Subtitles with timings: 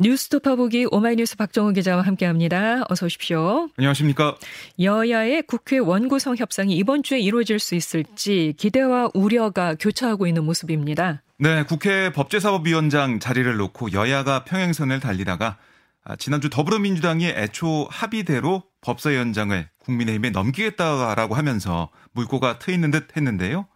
[0.00, 2.84] 뉴스토파 보기 오마이뉴스 박정우 기자와 함께합니다.
[2.88, 3.68] 어서 오십시오.
[3.76, 4.36] 안녕하십니까.
[4.80, 11.22] 여야의 국회 원구성 협상이 이번 주에 이루어질 수 있을지 기대와 우려가 교차하고 있는 모습입니다.
[11.38, 15.56] 네, 국회 법제사법위원장 자리를 놓고 여야가 평행선을 달리다가
[16.04, 23.66] 아, 지난주 더불어민주당이 애초 합의대로 법사 위원장을 국민의힘에 넘기겠다라고 하면서 물꼬가 트이는 듯 했는데요.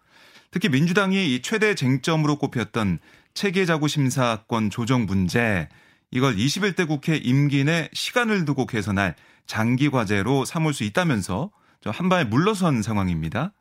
[0.53, 3.01] 특히 민주당이 이 최대 쟁점으로 꼽혔던
[3.35, 5.69] 체계자구 심사권 조정 문제
[6.13, 9.17] 이걸 21대 국회 임기 내 시간을 두고 개선할
[9.47, 11.51] 장기 과제로 삼을 수 있다면서
[11.87, 13.53] 한발 물러선 상황입니다.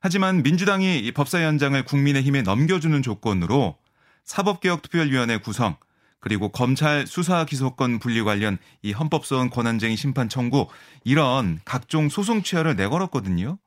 [0.00, 3.76] 하지만 민주당이 이 법사위원장을 국민의힘에 넘겨주는 조건으로
[4.24, 5.76] 사법개혁특별위원회 구성
[6.20, 10.68] 그리고 검찰 수사 기소권 분리 관련 이 헌법소원 권한쟁의 심판 청구
[11.04, 13.58] 이런 각종 소송 취하를 내걸었거든요.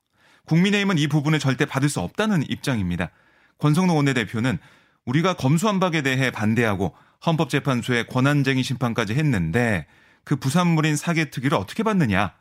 [0.45, 3.11] 국민의힘은 이 부분을 절대 받을 수 없다는 입장입니다.
[3.59, 4.57] 권성동 원내대표는
[5.05, 6.95] 우리가 검수한박에 대해 반대하고
[7.25, 9.85] 헌법재판소의 권한쟁의 심판까지 했는데
[10.23, 12.33] 그 부산물인 사개특위를 어떻게 받느냐.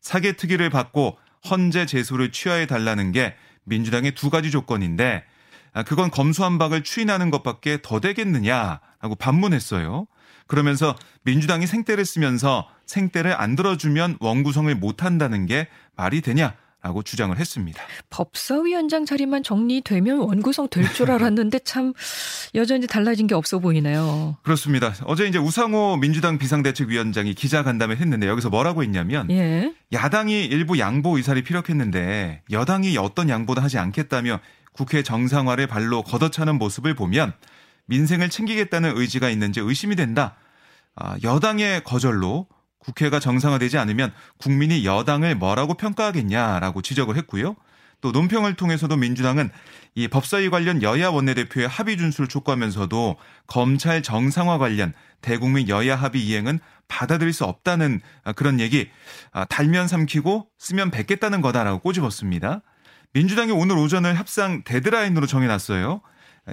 [0.00, 5.24] 사개특위를 받고 헌재 제소를 취하해 달라는 게 민주당의 두 가지 조건인데
[5.72, 10.06] 아, 그건 검수한박을 추인하는 것밖에 더 되겠느냐라고 반문했어요.
[10.46, 17.36] 그러면서 민주당이 생떼를 쓰면서 생떼를 안 들어주면 원구성을 못 한다는 게 말이 되냐 라고 주장을
[17.36, 17.82] 했습니다.
[18.08, 21.92] 법사위원장 자리만 정리되면 원구성 될 줄 알았는데 참
[22.54, 24.36] 여전히 달라진 게 없어 보이네요.
[24.42, 24.94] 그렇습니다.
[25.04, 29.74] 어제 이제 우상호 민주당 비상대책위원장이 기자간담회 했는데 여기서 뭐라고 했냐면 예.
[29.92, 34.40] 야당이 일부 양보 의사를 피력했는데 여당이 어떤 양보도 하지 않겠다며
[34.72, 37.34] 국회 정상화를 발로 걷어차는 모습을 보면
[37.86, 40.36] 민생을 챙기겠다는 의지가 있는지 의심이 된다.
[40.96, 42.46] 아, 여당의 거절로
[42.80, 47.54] 국회가 정상화되지 않으면 국민이 여당을 뭐라고 평가하겠냐라고 지적을 했고요.
[48.00, 49.50] 또 논평을 통해서도 민주당은
[49.94, 53.16] 이 법사위 관련 여야 원내대표의 합의 준수를 촉구하면서도
[53.46, 58.00] 검찰 정상화 관련 대국민 여야 합의 이행은 받아들일 수 없다는
[58.36, 58.88] 그런 얘기
[59.32, 62.62] 아, 달면 삼키고 쓰면 뱉겠다는 거다라고 꼬집었습니다.
[63.12, 66.00] 민주당이 오늘 오전을 협상 데드라인으로 정해놨어요.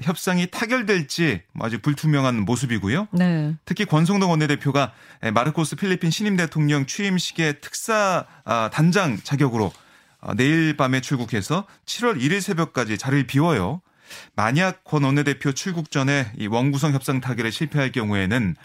[0.04, 3.08] 협상이 타결될지 아주 불투명한 모습이고요.
[3.12, 3.56] 네.
[3.66, 4.94] 특히 권성동 원내대표가
[5.34, 9.72] 마르코스 필리핀 신임 대통령 취임식의 특사 아, 단장 자격으로
[10.20, 13.82] 어, 내일 밤에 출국해서 7월 1일 새벽까지 자리를 비워요.
[14.36, 18.56] 만약 권 원내대표 출국 전에 이 원구성 협상 타결에 실패할 경우에는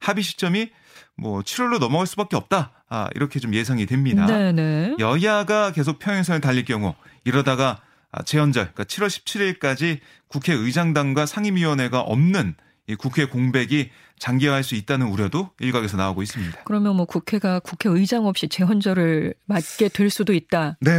[0.00, 0.70] 합의 시점이
[1.16, 2.72] 뭐 7월로 넘어갈 수밖에 없다.
[2.88, 4.26] 아, 이렇게 좀 예상이 됩니다.
[4.26, 4.52] 네네.
[4.52, 4.96] 네.
[4.98, 6.94] 여야가 계속 평행선을 달릴 경우
[7.24, 7.87] 이러다가 아,
[8.24, 12.54] 재연절, 그러니까 7월 17일까지 국회의장단과 상임위원회가 없는
[12.86, 16.60] 이 국회 공백이 장기화할 수 있다는 우려도 일각에서 나오고 있습니다.
[16.64, 20.76] 그러면 뭐 국회가 국회의장 없이 재헌절을 맞게 될 수도 있다.
[20.80, 20.90] 네.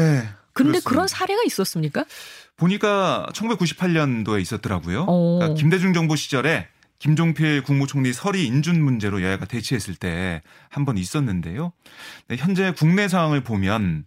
[0.54, 0.90] 근데 그렇습니다.
[0.90, 2.06] 그런 사례가 있었습니까?
[2.58, 5.06] 보니까 1998년도에 있었더라고요.
[5.06, 6.68] 그러니까 김대중 정부 시절에
[7.00, 11.72] 김종필 국무총리 서리 인준 문제로 여야가 대치했을 때 한 번 있었는데요.
[12.28, 14.06] 네, 현재 국내 상황을 보면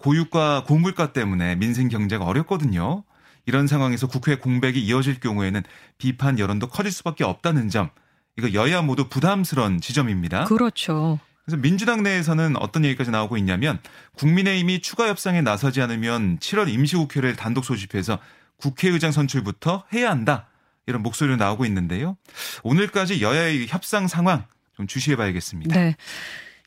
[0.00, 3.04] 고유가 고물가 때문에 민생 경제가 어렵거든요.
[3.46, 5.62] 이런 상황에서 국회 공백이 이어질 경우에는
[5.98, 7.90] 비판 여론도 커질 수밖에 없다는 점.
[8.36, 10.44] 이거 여야 모두 부담스러운 지점입니다.
[10.44, 11.20] 그렇죠.
[11.44, 13.78] 그래서 민주당 내에서는 어떤 얘기까지 나오고 있냐면
[14.16, 18.18] 국민의힘이 추가 협상에 나서지 않으면 7월 임시국회를 단독 소집해서
[18.56, 20.48] 국회의장 선출부터 해야 한다.
[20.86, 22.16] 이런 목소리가 나오고 있는데요.
[22.62, 24.44] 오늘까지 여야의 협상 상황
[24.76, 25.74] 좀 주시해 봐야겠습니다.
[25.74, 25.96] 네.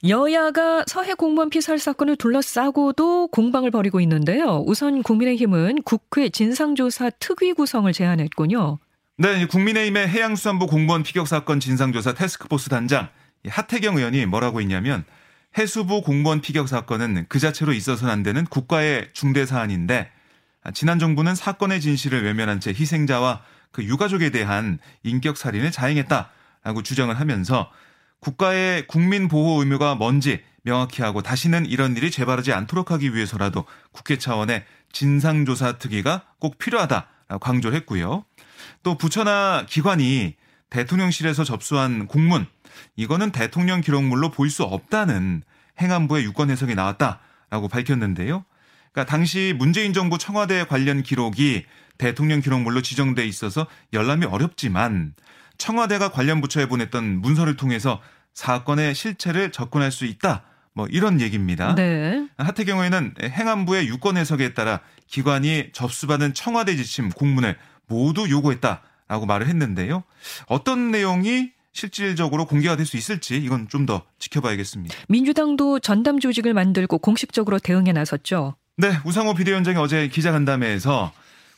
[0.03, 4.63] 여야가 서해 공무원 피살 사건을 둘러싸고도 공방을 벌이고 있는데요.
[4.68, 8.78] 우선 국민의힘은 국회 진상조사 특위 구성을 제안했군요.
[9.18, 13.09] 네, 국민의힘의 해양수산부 공무원 피격 사건 진상조사 테스크포스 단장
[13.47, 15.03] 하태경 의원이 뭐라고 했냐면
[15.57, 20.12] 해수부 공무원 피격 사건은 그 자체로 있어서는 안 되는 국가의 중대 사안인데
[20.75, 23.41] 지난 정부는 사건의 진실을 외면한 채 희생자와
[23.72, 27.72] 그 유가족에 대한 인격 살인을 자행했다라고 주장을 하면서
[28.27, 33.63] 국가의 국민 보호 의무가 뭔지 명확히 하고 다시는 이런 일이 재발하지 않도록 하기 위해서라도
[33.94, 37.07] 국회 차원의 진상조사 특위가 꼭 필요하다
[37.39, 38.25] 강조를 했고요.
[38.83, 40.35] 또 부처나 기관이
[40.69, 42.45] 대통령실에서 접수한 공문
[42.97, 45.44] 이거는 대통령 기록물로 볼 수 없다는
[45.80, 48.44] 행안부의 유권 해석이 나왔다라고 밝혔는데요.
[48.91, 51.65] 그러니까 당시 문재인 정부 청와대 관련 기록이
[51.97, 55.13] 대통령 기록물로 지정돼 있어서 열람이 어렵지만
[55.57, 58.01] 청와대가 관련 부처에 보냈던 문서를 통해서
[58.42, 60.44] 사건의 실체를 접근할 수 있다.
[60.74, 61.74] 뭐 이런 얘기입니다.
[61.74, 62.28] 네.
[62.38, 67.57] 하태경 의원은 행안부의 유권 해석에 따라 기관이 접수받은 청와대 지침 공문을
[67.88, 70.04] 모두 요구했다라고 말을 했는데요.
[70.45, 74.95] 어떤 내용이 실질적으로 공개가 될 수 있을지 이건 좀 더 지켜봐야겠습니다.
[75.07, 78.56] 민주당도 전담 조직을 만들고 공식적으로 대응에 나섰죠.
[78.75, 81.12] 네, 우상호 비대위원장이 어제 기자간담회에서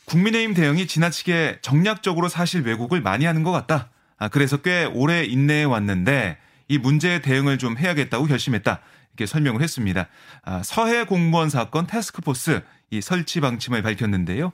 [0.06, 3.90] 국민의힘 대응이 지나치게 정략적으로 사실 왜곡을 많이 하는 것 같다.
[4.16, 6.38] 아, 그래서 꽤 오래 인내해 왔는데
[6.70, 8.80] 이 문제에 대응을 좀 해야겠다고 결심했다.
[9.10, 10.06] 이렇게 설명을 했습니다.
[10.44, 14.52] 아, 서해 공무원 사건 태스크포스 이 설치 방침을 밝혔는데요.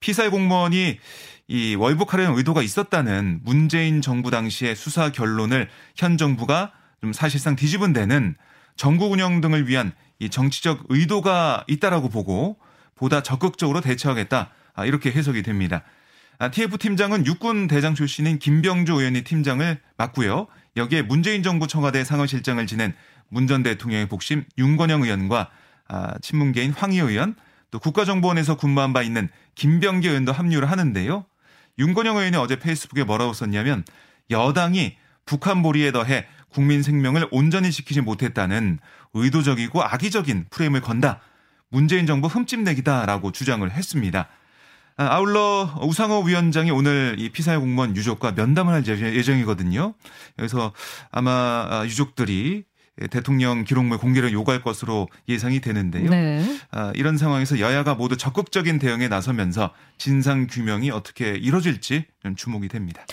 [0.00, 0.98] 피살 공무원이
[1.48, 6.72] 이 월북하려는 의도가 있었다는 문재인 정부 당시의 수사 결론을 현 정부가
[7.02, 8.34] 좀 사실상 뒤집은 데는
[8.74, 12.56] 전국 운영 등을 위한 이 정치적 의도가 있다라고 보고
[12.94, 14.50] 보다 적극적으로 대처하겠다.
[14.72, 15.82] 아, 이렇게 해석이 됩니다.
[16.50, 20.46] TF 아, 팀장은 육군 대장 출신인 김병조 의원이 팀장을 맡고요.
[20.76, 22.94] 여기에 문재인 정부 청와대 상원실장을 지낸
[23.28, 25.50] 문 전 대통령의 복심 윤건영 의원과
[25.88, 27.34] 아, 친문계인 황희 의원
[27.70, 31.24] 또 국가정보원에서 근무한 바 있는 김병기 의원도 합류를 하는데요.
[31.78, 33.84] 윤건영 의원이 어제 페이스북에 뭐라고 썼냐면
[34.30, 38.78] 여당이 북한 보리에 더해 국민 생명을 온전히 지키지 못했다는
[39.14, 41.20] 의도적이고 악의적인 프레임을 건다.
[41.70, 44.28] 문재인 정부 흠집내기다라고 주장을 했습니다.
[45.02, 49.94] 아, 아울러 우상호 위원장이 오늘 이 피살 공무원 유족과 면담을 할 예정이거든요.
[50.36, 50.72] 그래서
[51.10, 52.64] 아마 아, 유족들이
[53.10, 56.10] 대통령 기록물 공개를 요구할 것으로 예상이 되는데요.
[56.10, 56.44] 네.
[56.70, 63.04] 아, 이런 상황에서 여야가 모두 적극적인 대응에 나서면서 진상 규명이 어떻게 이뤄질지 좀 주목이 됩니다.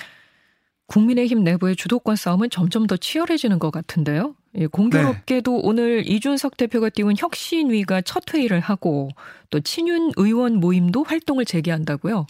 [0.88, 4.36] 국민의힘 내부의 주도권 싸움은 점점 더 치열해지는 것 같은데요.
[4.56, 5.62] 예, 공교롭게도 네.
[5.64, 9.10] 오늘 이준석 대표가 띄운 혁신위가 첫 회의를 하고
[9.50, 12.26] 또 친윤 의원 모임도 활동을 재개한다고요.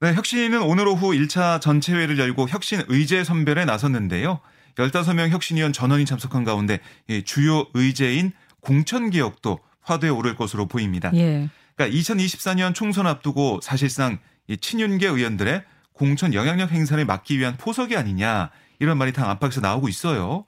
[0.00, 4.40] 네, 혁신위는 오늘 오후 1차 전체회를 열고 혁신 의제 선별에 나섰는데요.
[4.76, 6.80] 15명 혁신위원 전원이 참석한 가운데
[7.24, 11.10] 주요 의제인 공천 개혁도 화두에 오를 것으로 보입니다.
[11.14, 11.48] 예.
[11.76, 14.18] 그러니까 2024년 총선 앞두고 사실상
[14.48, 15.62] 이 친윤계 의원들의
[15.92, 18.50] 공천 영향력 행사를 막기 위한 포석이 아니냐
[18.80, 20.44] 이런 말이 당 안팎에서 나오고 있어요.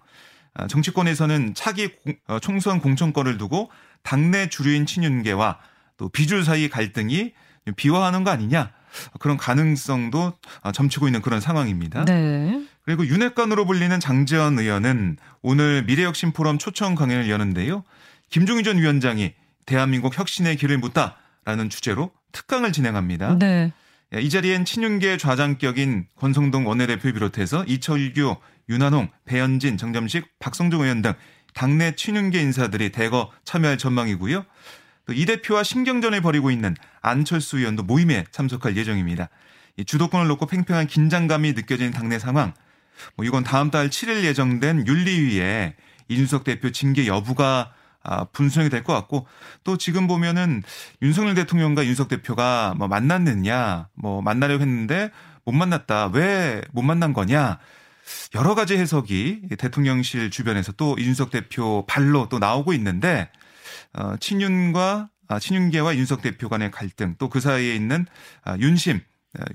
[0.57, 1.91] 아, 정치권에서는 차기
[2.27, 3.71] 어, 총선 공천권을 두고
[4.03, 5.59] 당내 주류인 친윤계와
[5.97, 7.33] 또 비주 사이 갈등이
[7.77, 8.73] 비화하는 거 아니냐
[9.19, 10.33] 그런 가능성도
[10.63, 12.05] 어, 점치고 있는 그런 상황입니다.
[12.05, 12.63] 네.
[12.85, 17.85] 그리고 윤핵관으로 불리는 장재원 의원은 오늘 미래혁신 포럼 초청 강연을 여는데요.
[18.31, 19.35] 김종인 전 위원장이
[19.67, 23.39] 대한민국 혁신의 길을 묻다라는 주제로 특강을 진행합니다.
[23.39, 23.73] 네.
[24.15, 28.37] 예, 이 자리엔 친윤계 좌장격인 권성동 원내대표 비롯해서 이철규,
[28.69, 31.13] 윤한홍, 배현진, 정점식, 박성중 의원 등
[31.55, 34.45] 당내 친윤계 인사들이 대거 참여할 전망이고요.
[35.07, 39.29] 또 이 대표와 신경전을 벌이고 있는 안철수 의원도 모임에 참석할 예정입니다.
[39.77, 42.55] 이 주도권을 놓고 팽팽한 긴장감이 느껴지는 당내 상황.
[43.15, 45.77] 뭐 이건 다음 달 7일 예정된 윤리위에
[46.09, 47.73] 이준석 대표 징계 여부가
[48.09, 49.27] 아, 분수령이 될 것 같고
[49.65, 50.63] 또 지금 보면은
[51.03, 55.11] 윤석열 대통령과 윤석 대표가 뭐 만났느냐 뭐 만나려고 했는데
[55.45, 56.07] 못 만났다.
[56.15, 57.59] 왜 못 만난 거냐?
[58.37, 63.29] 여러 가지 해석이 대통령실 주변에서 또 이준석 대표 발로 또 나오고 있는데
[63.95, 68.07] 어, 친윤과 아, 친윤계와 윤석 대표 간의 갈등 또 그 사이에 있는
[68.45, 69.01] 아, 윤심 아,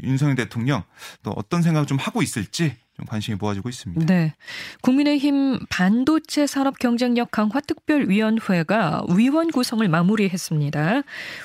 [0.04, 0.84] 윤석열 대통령
[1.24, 4.06] 또 어떤 생각을 좀 하고 있을지 좀 관심이 모아지고 있습니다.
[4.06, 4.34] 네.
[4.82, 11.02] 국민의힘 반도체 산업 경쟁력 강화 특별위원회가 위원 구성을 마무리했습니다.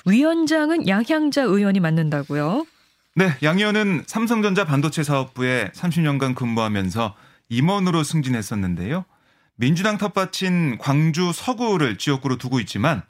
[0.06, 2.66] 위원장은 양향자 의원이 맡는다고요?
[3.14, 7.14] 네, 양 의원은 삼성전자 반도체 사업부에 30년간 근무하면서
[7.48, 9.04] 임원으로 승진했었는데요.
[9.54, 13.02] 민주당 텃밭인 광주 서구를 지역구로 두고 있지만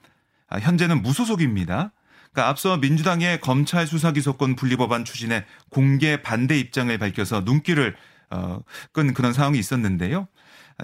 [0.48, 1.90] 아, 현재는 무소속입니다.
[2.32, 7.96] 그러니까 앞서 민주당의 검찰 수사 기소권 분리 법안 추진에 공개 반대 입장을 밝혀서 눈길을
[8.30, 8.60] 어,
[8.92, 10.28] 끈 그런 상황이 있었는데요.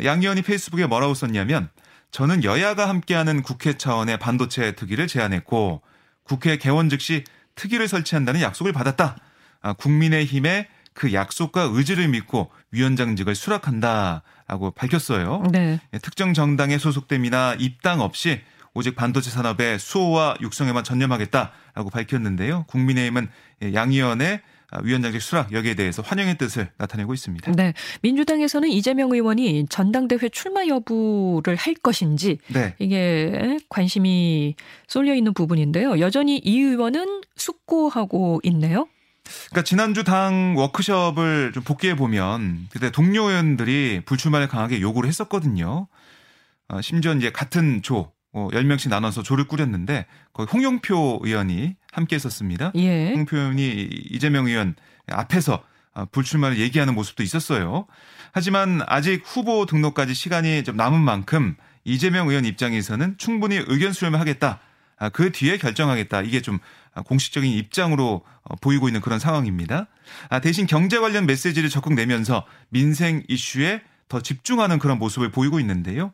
[0.05, 1.69] 양 의원이 페이스북에 뭐라고 썼냐면
[2.11, 5.83] 저는 여야가 함께하는 국회 차원의 반도체 특위를 제안했고
[6.25, 9.17] 국회 개원 즉시 특위를 설치한다는 약속을 받았다.
[9.61, 15.43] 아, 국민의힘의 그 약속과 의지를 믿고 위원장직을 수락한다라고 밝혔어요.
[15.51, 15.81] 네.
[15.93, 18.43] 예, 특정 정당에 소속됨이나 입당 없이
[18.75, 22.65] 오직 반도체 산업의 수호와 육성에만 전념하겠다라고 밝혔는데요.
[22.69, 23.29] 국민의힘은
[23.75, 24.41] 양 의원의
[24.83, 27.53] 위원장직 수락 여기에 대해서 환영의 뜻을 나타내고 있습니다.
[27.53, 27.75] 네.
[28.01, 32.75] 민주당에서는 이재명 의원이 전당대회 출마 여부를 할 것인지 네.
[32.79, 34.55] 이게 관심이
[34.89, 36.01] 쏠려 있는 부분인데요.
[36.01, 38.89] 여전히 이 의원은 숙고하고 있네요.
[39.51, 45.87] 그러니까 지난주 당 워크숍을 좀 복귀해 보면 그때 동료 의원들이 불출마를 강하게 요구를 했었거든요.
[46.69, 52.73] 어, 심지어 이제 같은 조 어, 10명씩 나눠서 조를 꾸렸는데 거기 홍영표 의원이 함께 했었습니다.
[52.77, 53.11] 예.
[53.11, 54.75] 홍영표 의원이 이재명 의원
[55.11, 55.63] 앞에서
[55.95, 57.87] 어, 불출마를 얘기하는 모습도 있었어요.
[58.33, 64.61] 하지만 아직 후보 등록까지 시간이 좀 남은 만큼 이재명 의원 입장에서는 충분히 의견 수렴을 하겠다.
[64.99, 66.23] 아, 그 뒤에 결정하겠다.
[66.23, 66.59] 이게 좀
[67.05, 69.89] 공식적인 입장으로 어, 보이고 있는 그런 상황입니다.
[70.31, 76.13] 아, 대신 경제 관련 메시지를 적극 내면서 민생 이슈에 더 집중하는 그런 모습을 보이고 있는데요.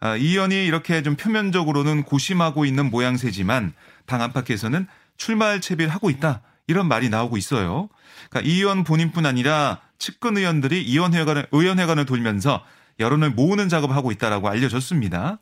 [0.00, 3.72] 아, 이 의원이 이렇게 좀 표면적으로는 고심하고 있는 모양새지만
[4.06, 4.86] 당 안팎에서는
[5.16, 6.42] 출마할 채비를 하고 있다.
[6.66, 7.88] 이런 말이 나오고 있어요.
[8.30, 12.64] 그러니까 이 의원 본인뿐 아니라 측근 의원들이 의원회관을, 의원회관을 돌면서
[13.00, 15.38] 여론을 모으는 작업을 하고 있다라고 알려졌습니다.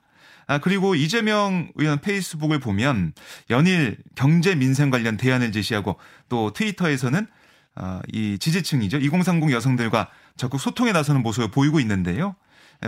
[0.47, 3.13] 아, 그리고 이재명 의원 페이스북을 보면
[3.51, 7.27] 연일 경제 민생 관련 대안을 제시하고 또 트위터에서는
[7.77, 8.99] 어, 이 지지층이죠.
[8.99, 12.35] 2030 여성들과 적극 소통에 나서는 모습을 보이고 있는데요.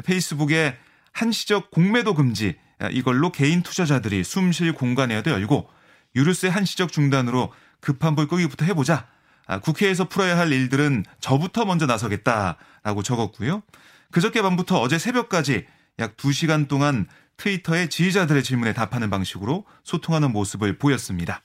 [0.04, 0.76] 페이스북에
[1.14, 2.56] 한시적 공매도 금지
[2.90, 5.71] 이걸로 개인 투자자들이 숨쉴 공간이라도 열고
[6.16, 9.06] 유류세 한시적 중단으로 급한 불 끄기부터 해보자.
[9.47, 13.62] 아, 국회에서 풀어야 할 일들은 저부터 먼저 나서겠다라고 적었고요.
[14.11, 15.66] 그저께 밤부터 어제 새벽까지
[15.99, 17.06] 약 2시간 동안
[17.37, 21.42] 트위터에 지지자들의 질문에 답하는 방식으로 소통하는 모습을 보였습니다.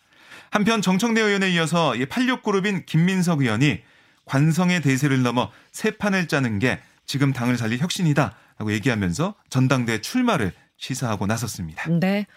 [0.52, 3.82] 한편 정청래 의원에 이어서 86그룹인 김민석 의원이
[4.26, 10.52] 관성의 대세를 넘어 새 판을 짜는 게 지금 당을 살릴 혁신이다 라고 얘기하면서 전당대 출마를
[10.78, 11.90] 시사하고 나섰습니다.
[11.90, 12.28] 네.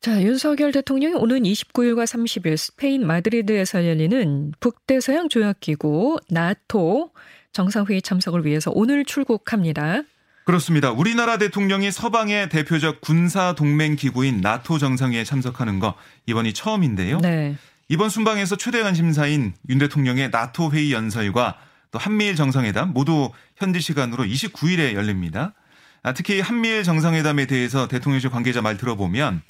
[0.00, 7.10] 자, 윤석열 대통령이 오는 29일과 30일 스페인 마드리드에서 열리는 북대서양 조약기구 나토
[7.52, 10.02] 정상회의 참석을 위해서 오늘 출국합니다.
[10.44, 10.90] 그렇습니다.
[10.90, 15.94] 우리나라 대통령이 서방의 대표적 군사 동맹 기구인 나토 정상회의에 참석하는 거
[16.26, 17.20] 이번이 처음인데요.
[17.20, 17.56] 네.
[17.88, 21.56] 이번 순방에서 최대 관심사인 윤 대통령의 나토 회의 연설과
[21.94, 25.54] 또 한미일 정상회담 모두 현지 시간으로 29일에 열립니다.
[26.02, 29.42] 아, 특히 한미일 정상회담에 대해서 대통령실 관계자 말 들어보면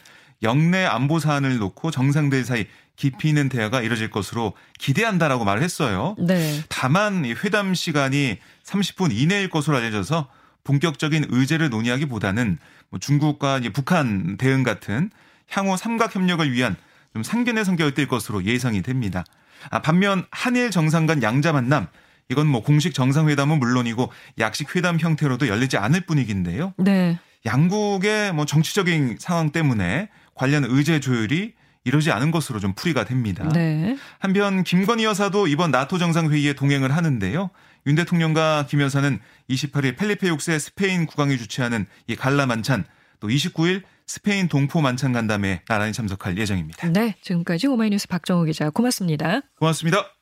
[0.43, 6.17] 영내 안보 사안을 놓고 정상들 사이 깊이 있는 대화가 이뤄질 것으로 기대한다라고 말을 했어요.
[6.19, 6.63] 네.
[6.69, 10.29] 다만 회담 시간이 30분 이내일 것으로 알려져서
[10.65, 12.59] 본격적인 의제를 논의하기보다는
[12.91, 15.11] 뭐 중국과 북한 대응 같은
[15.49, 16.77] 향후 삼각 협력을 위한
[17.15, 19.25] 좀 상견의 성격을 띨 것으로 예상이 됩니다.
[19.71, 21.89] 아, 반면 한일 정상 간 양자 만남
[22.31, 26.75] 이건 뭐 공식 정상회담은 물론이고 약식 회담 형태로도 열리지 않을 분위기인데요.
[26.79, 27.19] 네.
[27.47, 31.55] 양국의 뭐 정치적인 상황 때문에 관련 의제 조율이
[31.85, 33.47] 이러지 않은 것으로 좀 풀이가 됩니다.
[33.53, 33.97] 네.
[34.19, 37.51] 한편 김건희 여사도 이번 나토 정상회의에 동행을 하는데요.
[37.87, 42.87] 윤 대통령과 김 여사는 28일 펠리페 6세 스페인 국왕이 주최하는 이 갈라 만찬
[43.21, 46.89] 또 29일 스페인 동포 만찬 간담회 나란히 참석할 예정입니다.
[46.89, 49.41] 네, 지금까지 오마이뉴스 박정우 기자 고맙습니다.
[49.59, 50.14] 고맙습니다.